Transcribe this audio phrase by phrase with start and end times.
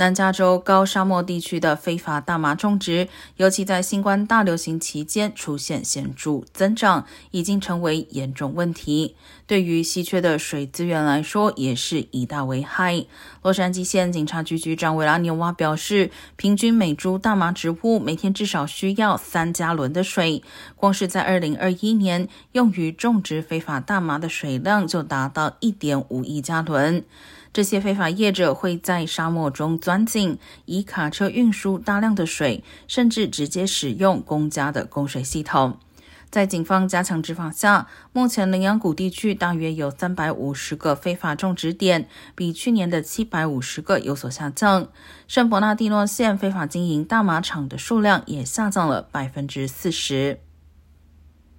[0.00, 9.14] 南加州高沙漠地区的非法大麻种植，尤其在新冠大流行期间出现显著增长，已经成为严重问题。
[9.46, 13.04] 对于稀缺的水资源来说，也是一大危害。
[13.42, 20.42] 洛杉矶县警察局局长维拉纽瓦表示，平均每株大麻植物每天至少需要三加仑的水，
[20.76, 27.04] 光是在2021年用于种植非法大麻的水量就达到1.5亿加仑。
[27.52, 35.78] 这些非法业者会在沙漠中钻井，以卡车运输大量的水，甚至直接使用公家的供水系统。
[36.30, 44.86] 在警方加强执法下，目前羚羊谷地区大约有三百五十个非法种植点，比去年的七百五十个有所下降。
[45.26, 50.38] 圣伯纳蒂诺县非法经营大麻厂的数量也下降了百分之四十。